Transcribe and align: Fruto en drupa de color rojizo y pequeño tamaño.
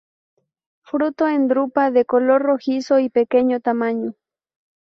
Fruto 0.83 1.27
en 1.27 1.47
drupa 1.47 1.91
de 1.91 2.05
color 2.05 2.41
rojizo 2.41 2.97
y 2.97 3.09
pequeño 3.11 3.59
tamaño. 3.59 4.15